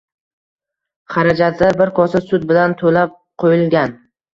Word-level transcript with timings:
Xarajatlar 1.17 1.79
bir 1.85 1.95
kosa 2.03 2.25
sut 2.33 2.51
bilan 2.55 2.77
toʻlab 2.85 3.19
qoʻyilgan 3.43 4.01